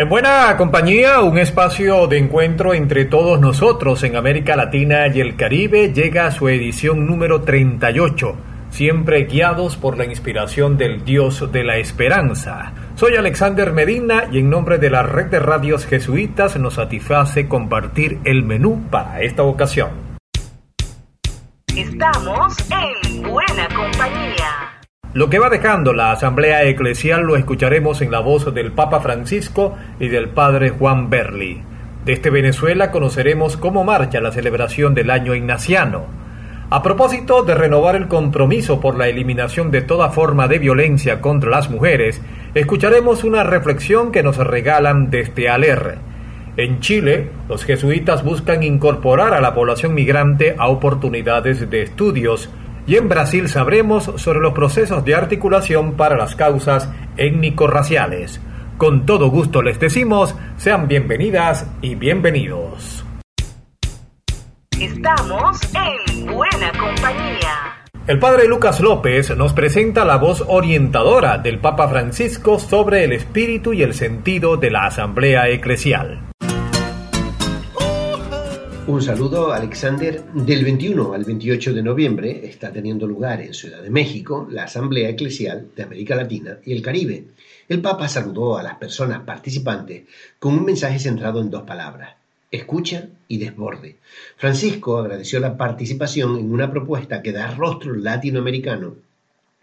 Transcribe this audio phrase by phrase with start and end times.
[0.00, 5.36] En buena compañía, un espacio de encuentro entre todos nosotros en América Latina y el
[5.36, 8.34] Caribe llega a su edición número 38,
[8.70, 12.72] siempre guiados por la inspiración del Dios de la Esperanza.
[12.94, 18.20] Soy Alexander Medina y en nombre de la red de radios jesuitas nos satisface compartir
[18.24, 19.90] el menú para esta ocasión.
[21.76, 24.59] Estamos en buena compañía.
[25.12, 29.76] Lo que va dejando la Asamblea Eclesial lo escucharemos en la voz del Papa Francisco
[29.98, 31.60] y del Padre Juan Berli.
[32.04, 36.04] Desde Venezuela conoceremos cómo marcha la celebración del año ignaciano.
[36.70, 41.50] A propósito de renovar el compromiso por la eliminación de toda forma de violencia contra
[41.50, 42.22] las mujeres,
[42.54, 45.98] escucharemos una reflexión que nos regalan desde Aler.
[46.56, 52.48] En Chile, los jesuitas buscan incorporar a la población migrante a oportunidades de estudios,
[52.86, 58.40] y en Brasil sabremos sobre los procesos de articulación para las causas étnico-raciales.
[58.78, 63.04] Con todo gusto les decimos, sean bienvenidas y bienvenidos.
[64.80, 67.84] Estamos en buena compañía.
[68.06, 73.74] El padre Lucas López nos presenta la voz orientadora del Papa Francisco sobre el espíritu
[73.74, 76.29] y el sentido de la Asamblea Eclesial.
[78.90, 80.24] Un saludo, Alexander.
[80.34, 85.10] Del 21 al 28 de noviembre está teniendo lugar en Ciudad de México la Asamblea
[85.10, 87.26] Eclesial de América Latina y el Caribe.
[87.68, 90.08] El Papa saludó a las personas participantes
[90.40, 92.16] con un mensaje centrado en dos palabras,
[92.50, 93.98] escucha y desborde.
[94.36, 98.96] Francisco agradeció la participación en una propuesta que da rostro latinoamericano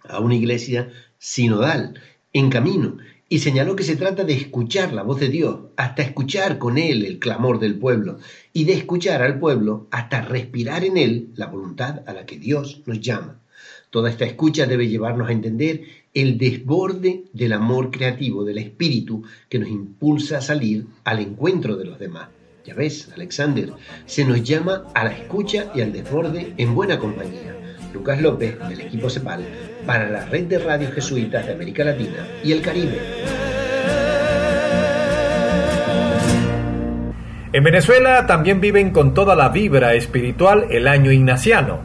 [0.07, 1.99] a una iglesia sinodal,
[2.31, 2.97] en camino,
[3.29, 7.05] y señaló que se trata de escuchar la voz de Dios, hasta escuchar con Él
[7.05, 8.19] el clamor del pueblo,
[8.53, 12.81] y de escuchar al pueblo hasta respirar en Él la voluntad a la que Dios
[12.85, 13.41] nos llama.
[13.89, 15.81] Toda esta escucha debe llevarnos a entender
[16.13, 21.85] el desborde del amor creativo del Espíritu que nos impulsa a salir al encuentro de
[21.85, 22.29] los demás.
[22.65, 23.71] Ya ves, Alexander,
[24.05, 27.55] se nos llama a la escucha y al desborde en buena compañía.
[27.93, 29.45] Lucas López, del equipo CEPAL,
[29.87, 32.99] para la red de radios jesuitas de América Latina y el Caribe.
[37.53, 41.79] En Venezuela también viven con toda la vibra espiritual el año ignaciano.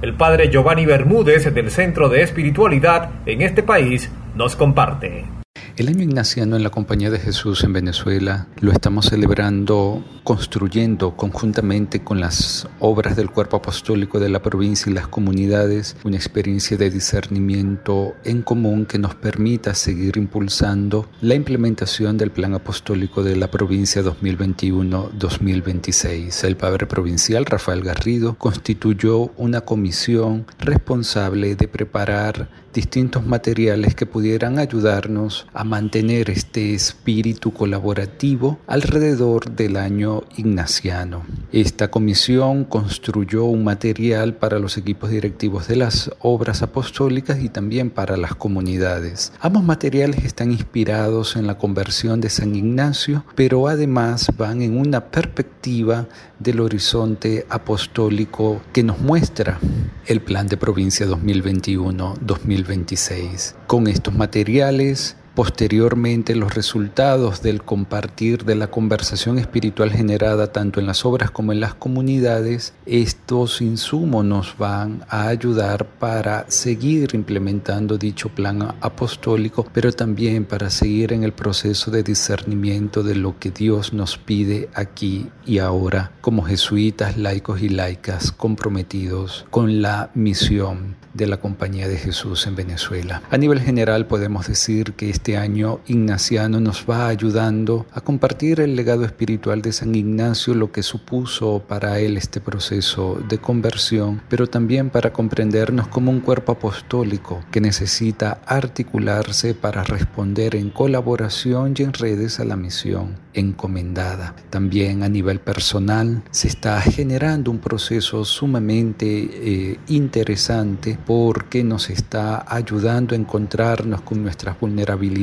[0.00, 5.37] El padre Giovanni Bermúdez del Centro de Espiritualidad en este país nos comparte.
[5.78, 12.02] El año ignaciano en la Compañía de Jesús en Venezuela lo estamos celebrando construyendo conjuntamente
[12.02, 16.90] con las obras del cuerpo apostólico de la provincia y las comunidades una experiencia de
[16.90, 23.48] discernimiento en común que nos permita seguir impulsando la implementación del plan apostólico de la
[23.48, 26.42] provincia 2021-2026.
[26.42, 34.58] El padre provincial Rafael Garrido constituyó una comisión responsable de preparar distintos materiales que pudieran
[34.58, 41.24] ayudarnos a mantener este espíritu colaborativo alrededor del año ignaciano.
[41.52, 47.90] Esta comisión construyó un material para los equipos directivos de las obras apostólicas y también
[47.90, 49.32] para las comunidades.
[49.40, 55.06] Ambos materiales están inspirados en la conversión de San Ignacio, pero además van en una
[55.06, 56.06] perspectiva
[56.38, 59.58] del horizonte apostólico que nos muestra
[60.06, 63.54] el plan de provincia 2021-2026.
[63.66, 70.86] Con estos materiales Posteriormente, los resultados del compartir de la conversación espiritual generada tanto en
[70.88, 77.98] las obras como en las comunidades, estos insumos nos van a ayudar para seguir implementando
[77.98, 83.52] dicho plan apostólico, pero también para seguir en el proceso de discernimiento de lo que
[83.52, 90.96] Dios nos pide aquí y ahora como jesuitas, laicos y laicas comprometidos con la misión
[91.14, 93.22] de la Compañía de Jesús en Venezuela.
[93.30, 98.76] A nivel general podemos decir que este año ignaciano nos va ayudando a compartir el
[98.76, 104.46] legado espiritual de San Ignacio, lo que supuso para él este proceso de conversión, pero
[104.46, 111.82] también para comprendernos como un cuerpo apostólico que necesita articularse para responder en colaboración y
[111.82, 114.34] en redes a la misión encomendada.
[114.50, 122.44] También a nivel personal se está generando un proceso sumamente eh, interesante porque nos está
[122.48, 125.17] ayudando a encontrarnos con nuestras vulnerabilidades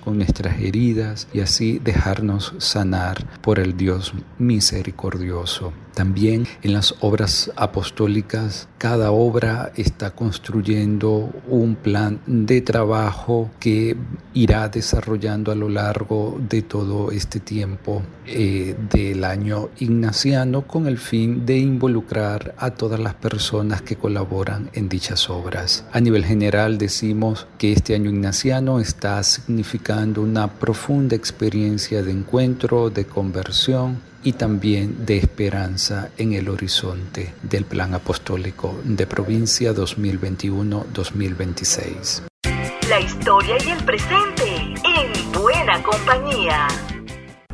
[0.00, 5.72] con nuestras heridas y así dejarnos sanar por el Dios misericordioso.
[5.94, 13.96] También en las obras apostólicas, cada obra está construyendo un plan de trabajo que
[14.34, 20.98] irá desarrollando a lo largo de todo este tiempo eh, del año ignaciano con el
[20.98, 25.86] fin de involucrar a todas las personas que colaboran en dichas obras.
[25.92, 32.90] A nivel general decimos que este año ignaciano está significando una profunda experiencia de encuentro,
[32.90, 42.22] de conversión, y también de esperanza en el horizonte del Plan Apostólico de Provincia 2021-2026.
[42.88, 46.66] La historia y el presente en buena compañía.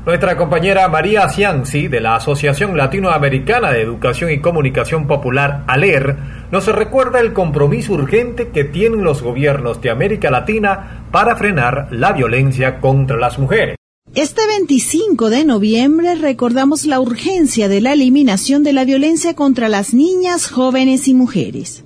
[0.07, 6.17] Nuestra compañera María Cianci de la Asociación Latinoamericana de Educación y Comunicación Popular, ALER,
[6.51, 12.13] nos recuerda el compromiso urgente que tienen los gobiernos de América Latina para frenar la
[12.13, 13.77] violencia contra las mujeres.
[14.15, 19.95] Este 25 de noviembre recordamos la urgencia de la eliminación de la violencia contra las
[19.95, 21.85] niñas, jóvenes y mujeres.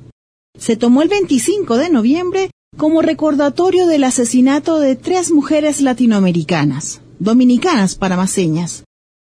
[0.58, 7.94] Se tomó el 25 de noviembre como recordatorio del asesinato de tres mujeres latinoamericanas, dominicanas
[7.94, 8.84] para más señas,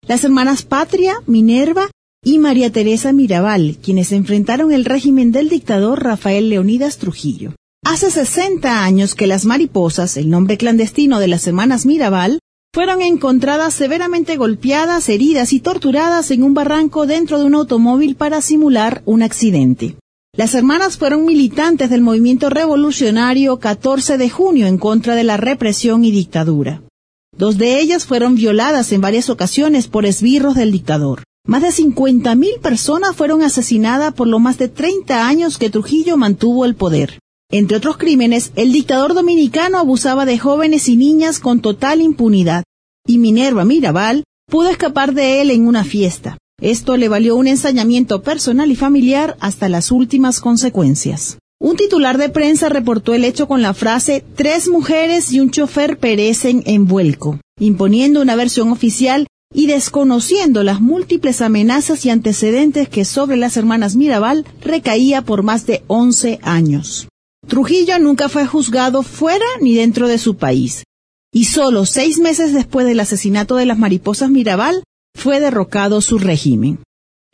[0.08, 1.90] las hermanas Patria, Minerva
[2.24, 7.54] y María Teresa Mirabal, quienes enfrentaron el régimen del dictador Rafael Leonidas Trujillo.
[7.92, 12.38] Hace 60 años que las mariposas, el nombre clandestino de las hermanas Mirabal,
[12.72, 18.42] fueron encontradas severamente golpeadas, heridas y torturadas en un barranco dentro de un automóvil para
[18.42, 19.96] simular un accidente.
[20.38, 26.06] Las hermanas fueron militantes del movimiento revolucionario 14 de junio en contra de la represión
[26.06, 26.84] y dictadura.
[27.36, 31.24] Dos de ellas fueron violadas en varias ocasiones por esbirros del dictador.
[31.44, 36.66] Más de 50.000 personas fueron asesinadas por lo más de 30 años que Trujillo mantuvo
[36.66, 37.18] el poder.
[37.52, 42.64] Entre otros crímenes, el dictador dominicano abusaba de jóvenes y niñas con total impunidad,
[43.08, 46.38] y Minerva Mirabal pudo escapar de él en una fiesta.
[46.62, 51.40] Esto le valió un ensañamiento personal y familiar hasta las últimas consecuencias.
[51.60, 55.98] Un titular de prensa reportó el hecho con la frase Tres mujeres y un chofer
[55.98, 63.06] perecen en vuelco, imponiendo una versión oficial y desconociendo las múltiples amenazas y antecedentes que
[63.06, 67.08] sobre las hermanas Mirabal recaía por más de 11 años.
[67.48, 70.84] Trujillo nunca fue juzgado fuera ni dentro de su país,
[71.34, 74.84] y solo seis meses después del asesinato de las mariposas Mirabal
[75.16, 76.80] fue derrocado su régimen.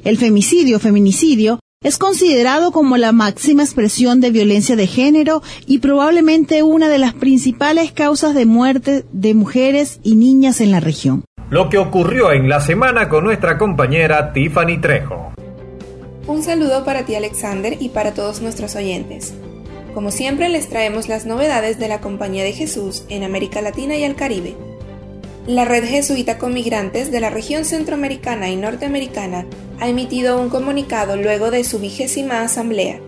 [0.04, 6.64] El femicidio feminicidio es considerado como la máxima expresión de violencia de género y probablemente
[6.64, 11.26] una de las principales causas de muerte de mujeres y niñas en la región.
[11.50, 15.34] Lo que ocurrió en la semana con nuestra compañera Tiffany Trejo.
[16.28, 19.36] Un saludo para ti Alexander y para todos nuestros oyentes.
[19.96, 24.04] Como siempre les traemos las novedades de la Compañía de Jesús en América Latina y
[24.04, 24.54] el Caribe.
[25.48, 29.46] La Red Jesuita con Migrantes de la región centroamericana y norteamericana
[29.80, 33.00] ha emitido un comunicado luego de su vigésima asamblea.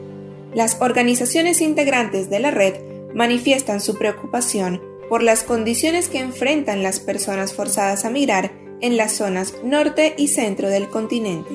[0.55, 2.75] Las organizaciones integrantes de la red
[3.13, 9.11] manifiestan su preocupación por las condiciones que enfrentan las personas forzadas a migrar en las
[9.11, 11.51] zonas norte y centro del continente.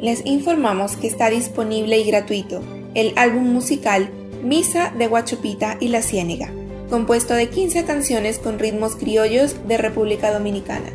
[0.00, 2.62] Les informamos que está disponible y gratuito
[2.96, 4.08] el álbum musical
[4.42, 6.50] Misa de Guachupita y La Ciénega,
[6.88, 10.88] compuesto de 15 canciones con ritmos criollos de República Dominicana,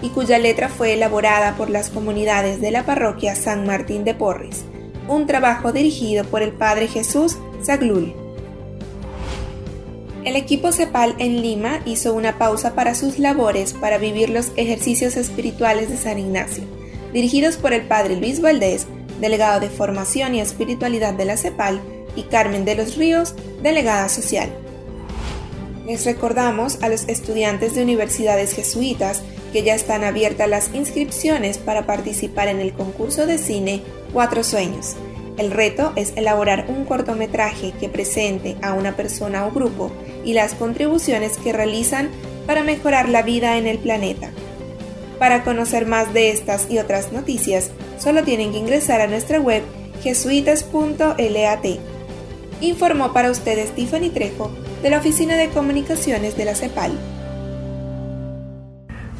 [0.00, 4.64] y cuya letra fue elaborada por las comunidades de la parroquia San Martín de Porres,
[5.08, 8.14] un trabajo dirigido por el Padre Jesús Zaglul.
[10.24, 15.16] El equipo CEPAL en Lima hizo una pausa para sus labores para vivir los ejercicios
[15.16, 16.62] espirituales de San Ignacio,
[17.12, 18.86] dirigidos por el Padre Luis Valdés
[19.20, 21.80] delegado de Formación y Espiritualidad de la CEPAL,
[22.16, 24.48] y Carmen de los Ríos, delegada social.
[25.86, 29.22] Les recordamos a los estudiantes de universidades jesuitas
[29.52, 33.82] que ya están abiertas las inscripciones para participar en el concurso de cine
[34.12, 34.96] Cuatro Sueños.
[35.38, 39.92] El reto es elaborar un cortometraje que presente a una persona o grupo
[40.24, 42.10] y las contribuciones que realizan
[42.46, 44.30] para mejorar la vida en el planeta.
[45.18, 49.62] Para conocer más de estas y otras noticias, solo tienen que ingresar a nuestra web
[50.02, 51.66] jesuitas.lat.
[52.60, 54.50] Informó para ustedes Tiffany Trejo
[54.82, 56.92] de la Oficina de Comunicaciones de la CEPAL.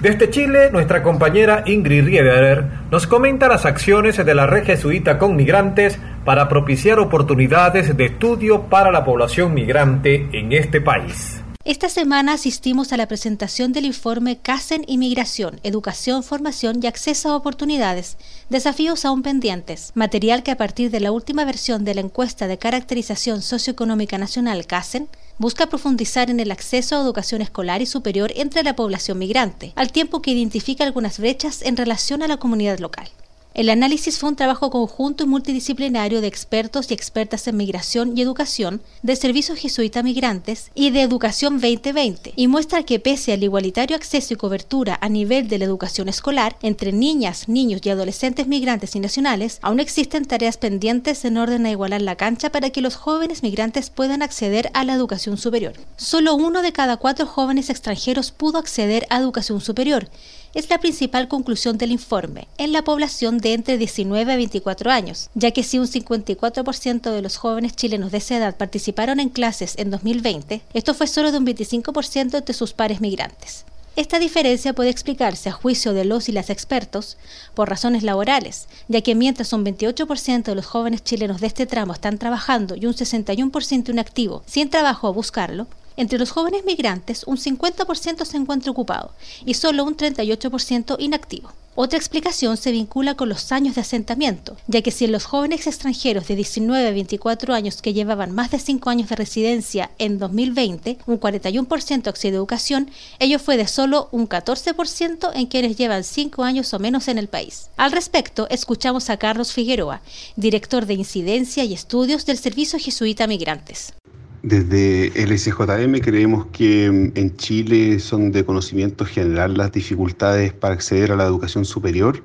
[0.01, 5.35] Desde Chile, nuestra compañera Ingrid Riederer nos comenta las acciones de la red jesuita con
[5.35, 11.38] migrantes para propiciar oportunidades de estudio para la población migrante en este país.
[11.69, 17.37] Esta semana asistimos a la presentación del informe CASEN Inmigración, Educación, Formación y Acceso a
[17.37, 18.17] Oportunidades,
[18.49, 22.57] Desafíos aún pendientes, material que a partir de la última versión de la encuesta de
[22.57, 28.63] caracterización socioeconómica nacional CASEN busca profundizar en el acceso a educación escolar y superior entre
[28.63, 33.11] la población migrante, al tiempo que identifica algunas brechas en relación a la comunidad local.
[33.59, 38.23] El análisis fue un trabajo conjunto y multidisciplinario de expertos y expertas en migración y
[38.23, 43.97] educación, de Servicio Jesuita Migrantes y de Educación 2020, y muestra que pese al igualitario
[43.97, 48.95] acceso y cobertura a nivel de la educación escolar entre niñas, niños y adolescentes migrantes
[48.95, 52.95] y nacionales, aún existen tareas pendientes en orden a igualar la cancha para que los
[52.95, 55.73] jóvenes migrantes puedan acceder a la educación superior.
[55.97, 60.09] Solo uno de cada cuatro jóvenes extranjeros pudo acceder a educación superior,
[60.55, 65.31] es la principal conclusión del informe en la población de entre 19 a 24 años,
[65.35, 69.75] ya que si un 54% de los jóvenes chilenos de esa edad participaron en clases
[69.79, 73.65] en 2020, esto fue solo de un 25% de sus pares migrantes.
[73.99, 77.17] Esta diferencia puede explicarse a juicio de los y las expertos
[77.55, 81.95] por razones laborales, ya que mientras un 28% de los jóvenes chilenos de este tramo
[81.95, 85.67] están trabajando y un 61% inactivo sin trabajo a buscarlo,
[85.99, 89.13] entre los jóvenes migrantes, un 50% se encuentra ocupado
[89.45, 91.53] y solo un 38% inactivo.
[91.81, 95.67] Otra explicación se vincula con los años de asentamiento, ya que si en los jóvenes
[95.69, 100.19] extranjeros de 19 a 24 años que llevaban más de 5 años de residencia en
[100.19, 102.91] 2020, un 41% accede a educación,
[103.21, 107.29] ello fue de solo un 14% en quienes llevan 5 años o menos en el
[107.29, 107.71] país.
[107.77, 110.01] Al respecto, escuchamos a Carlos Figueroa,
[110.35, 113.95] director de Incidencia y Estudios del Servicio Jesuita Migrantes.
[114.43, 120.75] Desde el SJM creemos que mm, en Chile son de conocimiento general las dificultades para
[120.75, 122.23] acceder a la educación superior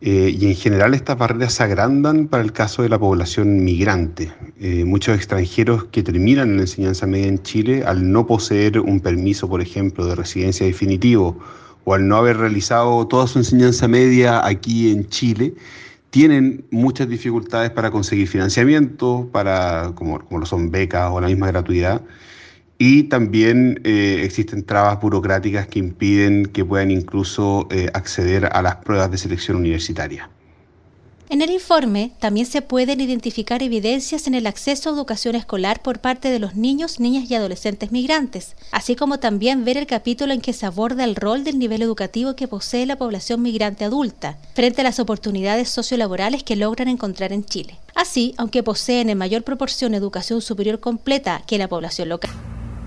[0.00, 4.32] eh, y en general estas barreras se agrandan para el caso de la población migrante.
[4.58, 9.48] Eh, muchos extranjeros que terminan la enseñanza media en Chile al no poseer un permiso,
[9.48, 11.38] por ejemplo, de residencia definitivo
[11.84, 15.54] o al no haber realizado toda su enseñanza media aquí en Chile,
[16.10, 21.48] tienen muchas dificultades para conseguir financiamiento, para, como, como lo son becas o la misma
[21.48, 22.02] gratuidad,
[22.78, 28.76] y también eh, existen trabas burocráticas que impiden que puedan incluso eh, acceder a las
[28.76, 30.30] pruebas de selección universitaria.
[31.30, 36.00] En el informe también se pueden identificar evidencias en el acceso a educación escolar por
[36.00, 40.40] parte de los niños, niñas y adolescentes migrantes, así como también ver el capítulo en
[40.40, 44.80] que se aborda el rol del nivel educativo que posee la población migrante adulta frente
[44.80, 47.78] a las oportunidades sociolaborales que logran encontrar en Chile.
[47.94, 52.32] Así, aunque poseen en mayor proporción educación superior completa que la población local.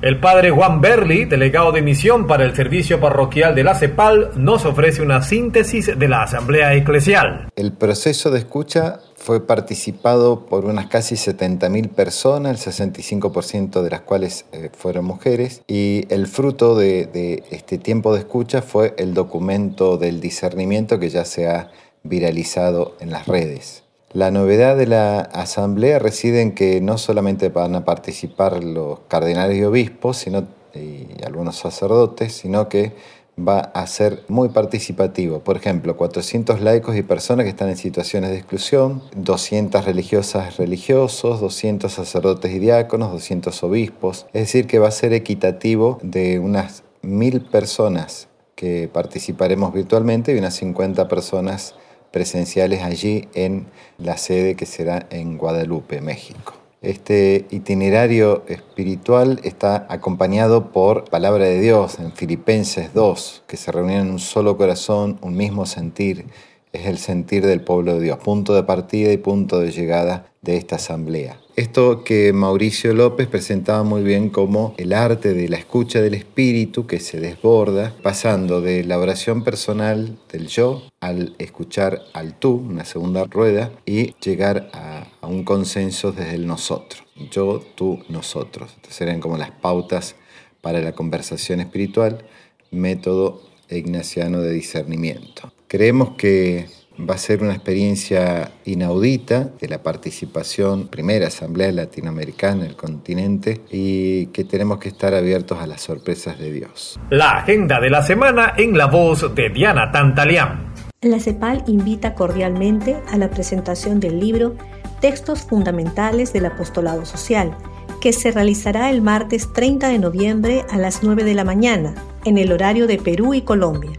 [0.03, 4.65] El padre Juan Berli, delegado de misión para el servicio parroquial de la CEPAL, nos
[4.65, 7.47] ofrece una síntesis de la Asamblea Eclesial.
[7.55, 14.01] El proceso de escucha fue participado por unas casi 70.000 personas, el 65% de las
[14.01, 19.13] cuales eh, fueron mujeres, y el fruto de, de este tiempo de escucha fue el
[19.13, 21.71] documento del discernimiento que ya se ha
[22.03, 23.82] viralizado en las redes.
[24.13, 29.57] La novedad de la asamblea reside en que no solamente van a participar los cardenales
[29.57, 32.93] y obispos sino, y algunos sacerdotes, sino que
[33.39, 35.39] va a ser muy participativo.
[35.39, 41.41] Por ejemplo, 400 laicos y personas que están en situaciones de exclusión, 200 religiosas religiosos,
[41.41, 44.27] 200 sacerdotes y diáconos, 200 obispos.
[44.33, 50.37] Es decir, que va a ser equitativo de unas mil personas que participaremos virtualmente y
[50.37, 51.73] unas 50 personas
[52.13, 53.65] presenciales allí en
[53.97, 56.53] la sede que será en Guadalupe, México.
[56.83, 64.01] Este itinerario espiritual está acompañado por palabra de Dios en Filipenses 2, que se reunían
[64.01, 66.25] en un solo corazón, un mismo sentir,
[66.73, 70.57] es el sentir del pueblo de Dios, punto de partida y punto de llegada de
[70.57, 71.39] esta asamblea.
[71.55, 76.87] Esto que Mauricio López presentaba muy bien como el arte de la escucha del espíritu
[76.87, 82.85] que se desborda, pasando de la oración personal del yo al escuchar al tú, una
[82.85, 87.03] segunda rueda, y llegar a, un consenso desde el nosotros.
[87.29, 88.73] Yo, tú, nosotros.
[88.75, 90.15] Estas serían como las pautas
[90.61, 92.25] para la conversación espiritual,
[92.71, 95.52] método ignaciano de discernimiento.
[95.73, 96.67] Creemos que
[97.09, 104.27] Va a ser una experiencia inaudita de la participación, primera Asamblea Latinoamericana del continente y
[104.27, 106.99] que tenemos que estar abiertos a las sorpresas de Dios.
[107.09, 110.71] La agenda de la semana en la voz de Diana Tantalián.
[111.01, 114.55] La CEPAL invita cordialmente a la presentación del libro
[115.01, 117.57] Textos Fundamentales del Apostolado Social,
[117.99, 122.37] que se realizará el martes 30 de noviembre a las 9 de la mañana, en
[122.37, 123.97] el horario de Perú y Colombia.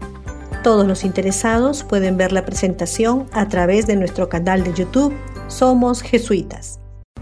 [0.65, 6.01] Todos los interesados pueden ver la presentación a través de nuestro canal de YouTube Somos
[6.01, 6.79] Jesuitas.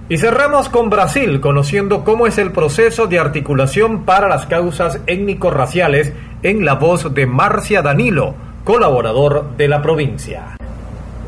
[0.08, 6.14] Y cerramos con Brasil, conociendo cómo es el proceso de articulación para las causas étnico-raciales
[6.42, 8.34] en la voz de Marcia Danilo,
[8.64, 10.56] colaborador de la provincia.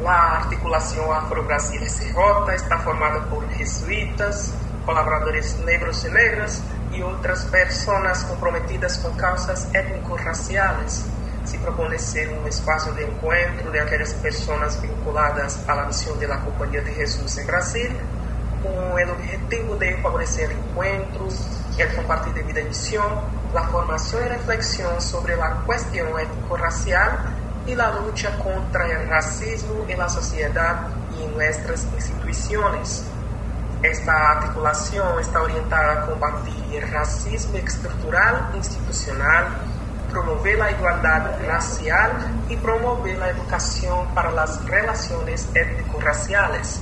[0.01, 2.15] La articulación Afro-Brasil SJ
[2.55, 4.55] está formada por jesuitas,
[4.85, 11.09] colaboradores negros y negras y otras personas comprometidas con causas étnico-raciales.
[11.45, 16.27] Se propone ser un espacio de encuentro de aquellas personas vinculadas a la misión de
[16.27, 17.89] la Compañía de Jesús en Brasil,
[18.63, 21.47] con el objetivo de favorecer encuentros,
[21.77, 23.05] el compartir de vida y misión,
[23.53, 27.11] la formación y reflexión sobre la cuestión étnico-racial
[27.67, 30.87] y la lucha contra el racismo en la sociedad
[31.17, 33.03] y en nuestras instituciones.
[33.83, 39.47] Esta articulación está orientada a combatir el racismo estructural institucional,
[40.15, 42.11] promover la igualdad racial
[42.47, 46.79] y promover la educación para las relaciones étnico-raciales.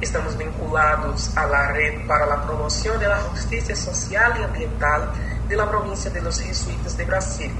[0.00, 5.10] Estamos vinculados a la Red para la Promoción de la Justicia Social y Ambiental
[5.48, 7.52] de la provincia de los Jesuitas de Brasil.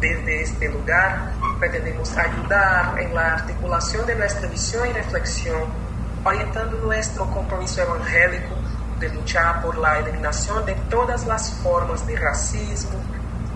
[0.00, 5.62] Desde este lugar, pretendemos ayudar en la articulación de nuestra visión y reflexión,
[6.24, 8.54] orientando nuestro compromiso evangélico
[9.00, 13.00] de luchar por la eliminación de todas las formas de racismo,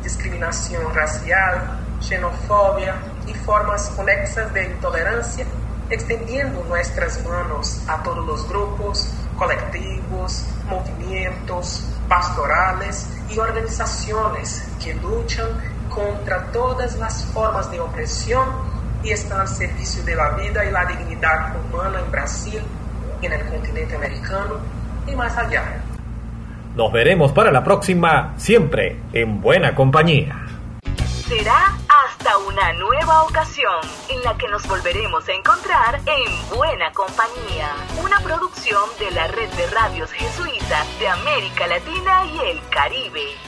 [0.02, 2.95] discriminación racial, xenofobia
[3.26, 5.47] y formas conexas de intolerancia,
[5.90, 15.49] extendiendo nuestras manos a todos los grupos, colectivos, movimientos, pastorales y organizaciones que luchan
[15.88, 18.47] contra todas las formas de opresión
[19.02, 22.62] y están al servicio de la vida y la dignidad humana en Brasil,
[23.23, 24.57] en el continente americano
[25.07, 25.88] y más allá.
[26.79, 30.47] Nos veremos para la próxima, siempre en buena compañía.
[31.27, 37.75] Será hasta una nueva ocasión en la que nos volveremos a encontrar en Buena Compañía,
[38.01, 43.48] una producción de la Red de Radios Jesuitas de América Latina y el Caribe.